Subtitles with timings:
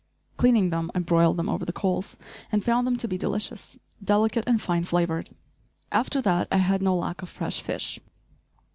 [0.35, 2.17] Cleaning them, I broiled them over the coals,
[2.51, 5.29] and found them to be delicious, delicate and fine flavored.
[5.91, 7.99] After that I had no lack of fresh fish.